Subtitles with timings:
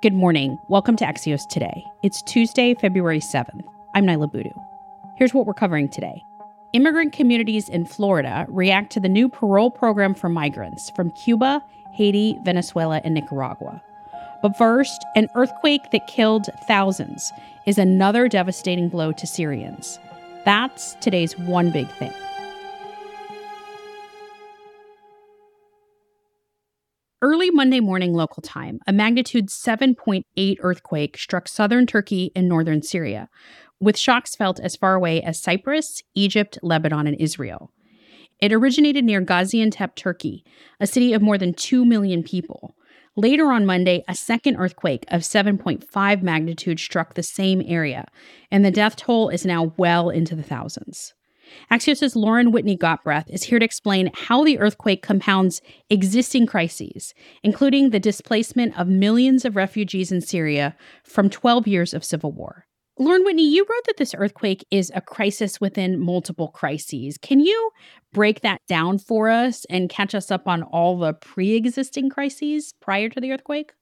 [0.00, 0.60] Good morning.
[0.68, 1.84] Welcome to Axios Today.
[2.04, 3.64] It's Tuesday, February 7th.
[3.96, 4.52] I'm Niala Boodhoo.
[5.16, 6.22] Here's what we're covering today.
[6.72, 11.64] Immigrant communities in Florida react to the new parole program for migrants from Cuba,
[11.94, 13.82] Haiti, Venezuela, and Nicaragua.
[14.40, 17.32] But first, an earthquake that killed thousands
[17.66, 19.98] is another devastating blow to Syrians.
[20.44, 22.12] That's today's one big thing.
[27.20, 33.28] Early Monday morning local time, a magnitude 7.8 earthquake struck southern Turkey and northern Syria,
[33.80, 37.72] with shocks felt as far away as Cyprus, Egypt, Lebanon, and Israel.
[38.40, 40.44] It originated near Gaziantep, Turkey,
[40.78, 42.76] a city of more than 2 million people.
[43.16, 48.06] Later on Monday, a second earthquake of 7.5 magnitude struck the same area,
[48.48, 51.14] and the death toll is now well into the thousands.
[51.70, 57.90] Axios' Lauren Whitney Gottbrath is here to explain how the earthquake compounds existing crises, including
[57.90, 62.64] the displacement of millions of refugees in Syria from 12 years of civil war.
[63.00, 67.16] Lauren Whitney, you wrote that this earthquake is a crisis within multiple crises.
[67.16, 67.70] Can you
[68.12, 72.74] break that down for us and catch us up on all the pre existing crises
[72.80, 73.72] prior to the earthquake?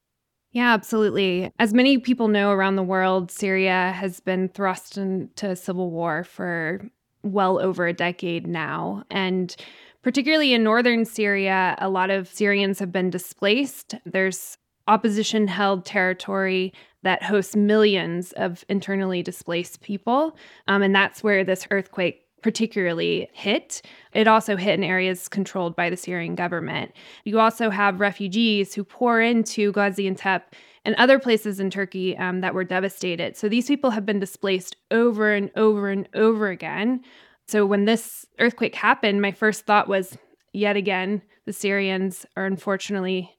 [0.53, 1.51] Yeah, absolutely.
[1.59, 6.83] As many people know around the world, Syria has been thrust into civil war for
[7.27, 9.05] well over a decade now.
[9.11, 9.55] And
[10.03, 13.95] particularly in northern Syria, a lot of Syrians have been displaced.
[14.05, 14.57] There's
[14.89, 20.37] opposition held territory that hosts millions of internally displaced people.
[20.69, 23.83] Um, and that's where this earthquake particularly hit.
[24.13, 26.93] It also hit in areas controlled by the Syrian government.
[27.25, 30.43] You also have refugees who pour into Gaziantep
[30.87, 33.37] and other places in Turkey um, that were devastated.
[33.37, 37.03] So these people have been displaced over and over and over again.
[37.49, 40.17] So when this earthquake happened, my first thought was
[40.53, 43.37] yet again, the Syrians are unfortunately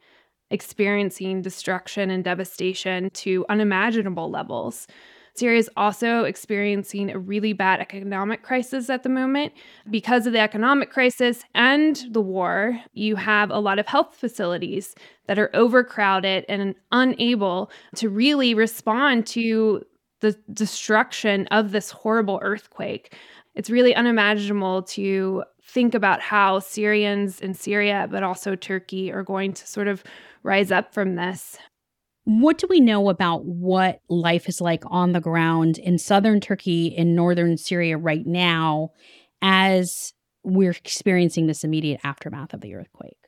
[0.51, 4.85] experiencing destruction and devastation to unimaginable levels.
[5.38, 9.53] Syria is also experiencing a really bad economic crisis at the moment.
[9.89, 14.95] Because of the economic crisis and the war, you have a lot of health facilities
[15.27, 19.83] that are overcrowded and unable to really respond to
[20.21, 23.14] the destruction of this horrible earthquake.
[23.54, 29.54] It's really unimaginable to think about how Syrians in Syria, but also Turkey, are going
[29.54, 30.04] to sort of
[30.43, 31.58] rise up from this.
[32.27, 36.88] What do we know about what life is like on the ground in southern Turkey
[36.88, 38.89] in northern Syria right now
[39.42, 43.27] as we're experiencing this immediate aftermath of the earthquake?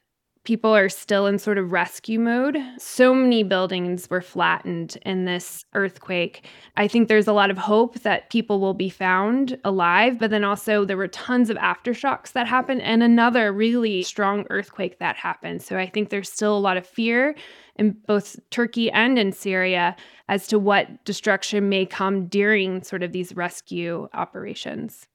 [0.49, 2.57] people are still in sort of rescue mode.
[2.79, 6.43] So many buildings were flattened in this earthquake.
[6.75, 10.43] I think there's a lot of hope that people will be found alive, but then
[10.43, 15.61] also there were tons of aftershocks that happened and another really strong earthquake that happened.
[15.61, 17.35] So I think there's still a lot of fear
[17.79, 19.95] in both Turkey and in Syria
[20.27, 25.07] as to what destruction may come during sort of these rescue operations.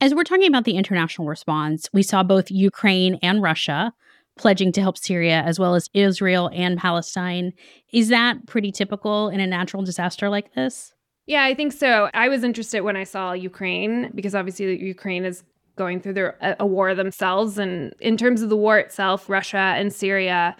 [0.00, 3.94] As we're talking about the international response, we saw both Ukraine and Russia
[4.36, 7.52] pledging to help Syria as well as Israel and Palestine.
[7.92, 10.92] Is that pretty typical in a natural disaster like this?
[11.24, 12.10] Yeah, I think so.
[12.12, 15.42] I was interested when I saw Ukraine because obviously Ukraine is
[15.76, 17.58] going through their, a, a war themselves.
[17.58, 20.56] And in terms of the war itself, Russia and Syria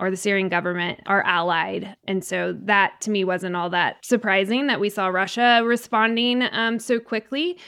[0.00, 1.94] or the Syrian government are allied.
[2.08, 6.78] And so that to me wasn't all that surprising that we saw Russia responding um,
[6.78, 7.58] so quickly.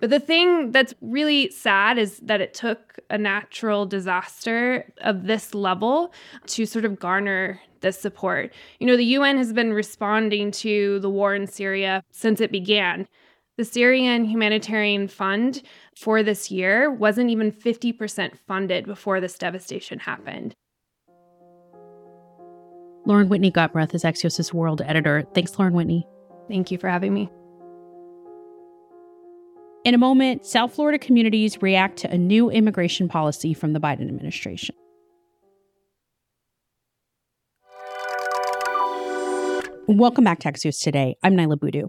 [0.00, 5.54] But the thing that's really sad is that it took a natural disaster of this
[5.54, 6.12] level
[6.46, 8.52] to sort of garner this support.
[8.80, 13.06] You know, the UN has been responding to the war in Syria since it began.
[13.58, 15.62] The Syrian Humanitarian Fund
[15.94, 20.56] for this year wasn't even 50% funded before this devastation happened.
[23.04, 25.24] Lauren Whitney Gottbrath is Axios' world editor.
[25.34, 26.06] Thanks, Lauren Whitney.
[26.48, 27.28] Thank you for having me.
[29.84, 34.02] In a moment, South Florida communities react to a new immigration policy from the Biden
[34.02, 34.76] administration.
[39.88, 41.16] Welcome back to Axios Today.
[41.24, 41.88] I'm Niala Boodhoo.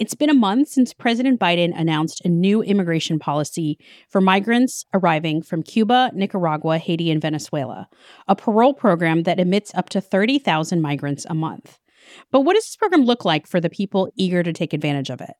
[0.00, 5.42] It's been a month since President Biden announced a new immigration policy for migrants arriving
[5.42, 7.86] from Cuba, Nicaragua, Haiti, and Venezuela,
[8.26, 11.78] a parole program that admits up to 30,000 migrants a month.
[12.30, 15.20] But what does this program look like for the people eager to take advantage of
[15.20, 15.34] it?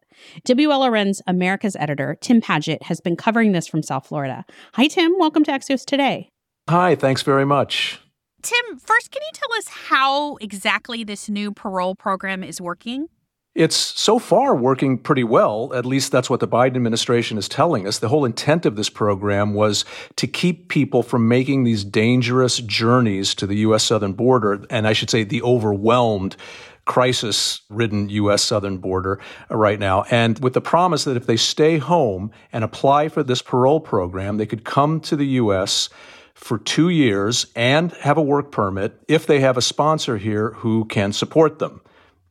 [0.46, 4.44] WLRN's America's editor, Tim Padgett, has been covering this from South Florida.
[4.74, 5.14] Hi, Tim.
[5.18, 6.28] Welcome to Axios Today.
[6.68, 7.98] Hi, thanks very much.
[8.42, 13.08] Tim, first, can you tell us how exactly this new parole program is working?
[13.52, 15.72] It's so far working pretty well.
[15.74, 17.98] At least that's what the Biden administration is telling us.
[17.98, 19.84] The whole intent of this program was
[20.16, 23.82] to keep people from making these dangerous journeys to the U.S.
[23.82, 26.36] southern border, and I should say the overwhelmed
[26.84, 28.42] crisis ridden U.S.
[28.42, 29.20] southern border
[29.50, 30.04] right now.
[30.12, 34.36] And with the promise that if they stay home and apply for this parole program,
[34.36, 35.88] they could come to the U.S.
[36.34, 40.84] for two years and have a work permit if they have a sponsor here who
[40.84, 41.80] can support them.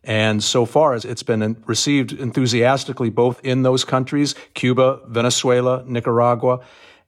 [0.10, 6.62] And so far, it's been received enthusiastically both in those countries Cuba, Venezuela, Nicaragua,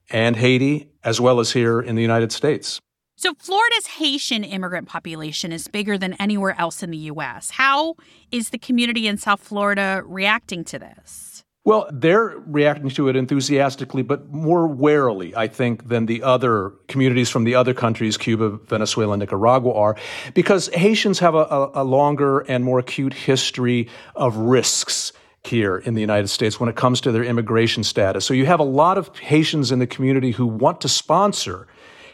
[0.08, 2.78] and Haiti, as well as here in the United States.
[3.16, 7.50] So, Florida's Haitian immigrant population is bigger than anywhere else in the U.S.
[7.50, 7.96] How
[8.30, 11.31] is the community in South Florida reacting to this?
[11.64, 17.30] Well, they're reacting to it enthusiastically, but more warily, I think, than the other communities
[17.30, 19.96] from the other countries, Cuba, Venezuela, Nicaragua, are,
[20.34, 25.12] because Haitians have a, a, longer and more acute history of risks
[25.44, 28.24] here in the United States when it comes to their immigration status.
[28.24, 31.68] So you have a lot of Haitians in the community who want to sponsor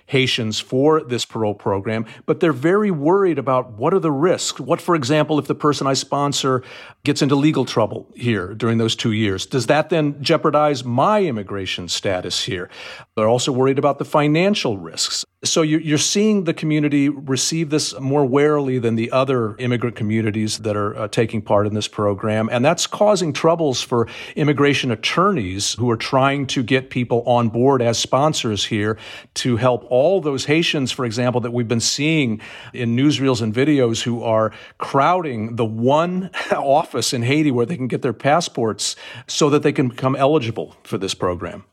[0.09, 4.59] Haitians for this parole program, but they're very worried about what are the risks.
[4.59, 6.63] What, for example, if the person I sponsor
[7.05, 9.45] gets into legal trouble here during those two years?
[9.45, 12.71] Does that then jeopardize my immigration status here?
[13.17, 15.27] They're also worried about the financial risks.
[15.45, 20.77] So you're seeing the community receive this more warily than the other immigrant communities that
[20.77, 22.49] are uh, taking part in this program.
[22.51, 27.83] And that's causing troubles for immigration attorneys who are trying to get people on board
[27.83, 28.99] as sponsors here
[29.35, 32.41] to help all those Haitians, for example, that we've been seeing
[32.73, 37.87] in newsreels and videos who are crowding the one office in Haiti where they can
[37.87, 38.97] get their passports
[39.29, 41.65] so that they can become eligible for this program.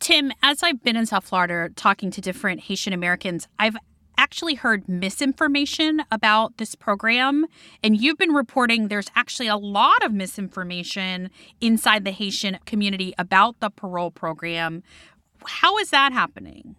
[0.00, 3.76] Tim, as I've been in South Florida talking to different Haitian Americans, I've
[4.16, 7.46] actually heard misinformation about this program.
[7.84, 11.30] And you've been reporting there's actually a lot of misinformation
[11.60, 14.82] inside the Haitian community about the parole program.
[15.44, 16.76] How is that happening?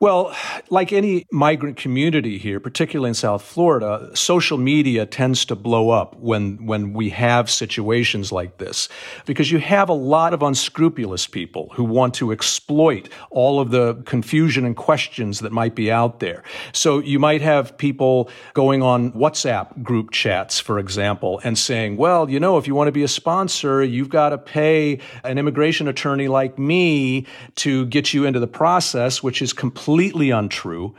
[0.00, 0.34] Well,
[0.70, 6.16] like any migrant community here, particularly in South Florida, social media tends to blow up
[6.16, 8.88] when, when we have situations like this
[9.26, 13.96] because you have a lot of unscrupulous people who want to exploit all of the
[14.06, 16.44] confusion and questions that might be out there.
[16.72, 22.30] So you might have people going on WhatsApp group chats, for example, and saying, well,
[22.30, 25.88] you know, if you want to be a sponsor, you've got to pay an immigration
[25.88, 27.26] attorney like me
[27.56, 30.94] to get you into the process, which is completely completely untrue.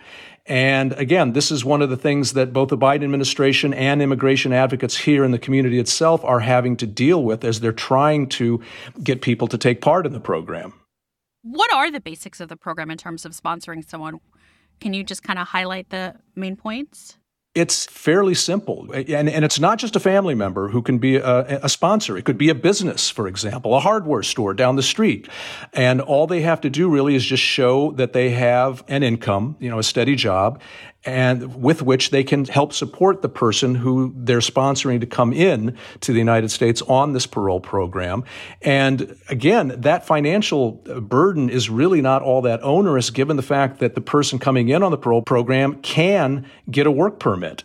[0.47, 4.51] And again, this is one of the things that both the Biden administration and immigration
[4.51, 8.59] advocates here in the community itself are having to deal with as they're trying to
[9.01, 10.73] get people to take part in the program.
[11.43, 14.19] What are the basics of the program in terms of sponsoring someone?
[14.81, 17.17] Can you just kind of highlight the main points?
[17.53, 18.89] It's fairly simple.
[18.93, 22.17] And, and it's not just a family member who can be a, a, sponsor.
[22.17, 25.27] It could be a business, for example, a hardware store down the street.
[25.73, 29.57] And all they have to do really is just show that they have an income,
[29.59, 30.61] you know, a steady job,
[31.03, 35.77] and with which they can help support the person who they're sponsoring to come in
[36.01, 38.23] to the United States on this parole program.
[38.61, 43.79] And again, that financial uh, burden is really not all that onerous given the fact
[43.79, 47.63] that the person coming in on the parole program can get a work permit.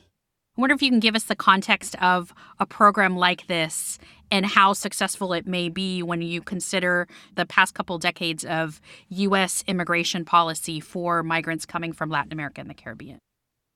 [0.56, 3.98] I wonder if you can give us the context of a program like this
[4.30, 8.80] and how successful it may be when you consider the past couple decades of
[9.10, 9.62] U.S.
[9.66, 13.18] immigration policy for migrants coming from Latin America and the Caribbean.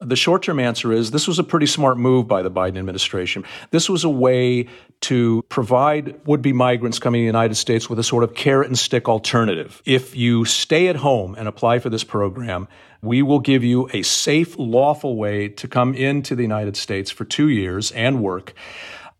[0.03, 3.45] The short term answer is this was a pretty smart move by the Biden administration.
[3.71, 4.67] This was a way
[5.03, 8.69] to provide would be migrants coming to the United States with a sort of carrot
[8.69, 9.83] and stick alternative.
[9.85, 12.67] If you stay at home and apply for this program,
[13.03, 17.27] we will give you a safe, lawful way to come into the United States for
[17.27, 18.55] two years and work.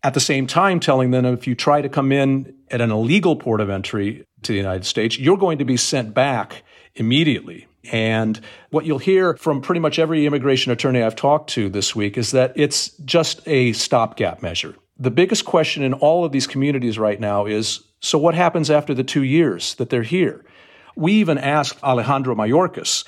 [0.01, 3.35] At the same time, telling them if you try to come in at an illegal
[3.35, 6.63] port of entry to the United States, you're going to be sent back
[6.95, 11.95] immediately and what you'll hear from pretty much every immigration attorney I've talked to this
[11.95, 14.75] week is that it's just a stopgap measure.
[14.99, 18.93] The biggest question in all of these communities right now is so what happens after
[18.93, 20.45] the two years that they're here?
[20.95, 23.05] We even asked Alejandro Mayorkas,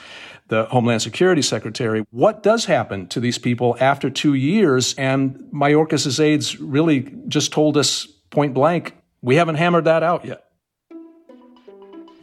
[0.47, 4.93] the Homeland Security Secretary, what does happen to these people after two years?
[4.95, 10.45] And Mayorkas' aides really just told us point blank, we haven't hammered that out yet.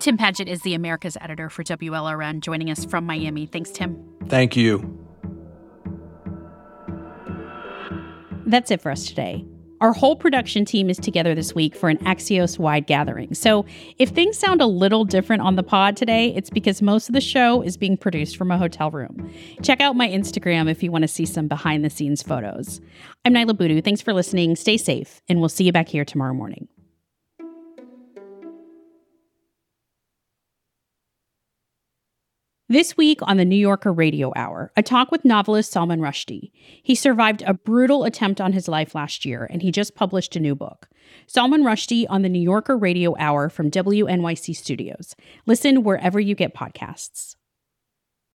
[0.00, 3.44] Tim Padgett is the America's editor for WLRN, joining us from Miami.
[3.44, 4.02] Thanks, Tim.
[4.28, 4.98] Thank you.
[8.46, 9.44] That's it for us today.
[9.82, 13.34] Our whole production team is together this week for an Axios wide gathering.
[13.34, 13.64] So
[13.98, 17.20] if things sound a little different on the pod today, it's because most of the
[17.20, 19.30] show is being produced from a hotel room.
[19.62, 22.80] Check out my Instagram if you want to see some behind the scenes photos.
[23.24, 23.82] I'm Niala Boodhoo.
[23.82, 24.56] Thanks for listening.
[24.56, 26.68] Stay safe, and we'll see you back here tomorrow morning.
[32.70, 36.52] This week on the New Yorker Radio Hour, a talk with novelist Salman Rushdie.
[36.84, 40.40] He survived a brutal attempt on his life last year, and he just published a
[40.40, 40.88] new book.
[41.26, 45.16] Salman Rushdie on the New Yorker Radio Hour from WNYC Studios.
[45.46, 47.34] Listen wherever you get podcasts.